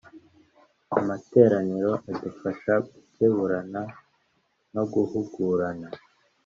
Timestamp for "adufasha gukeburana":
2.11-3.81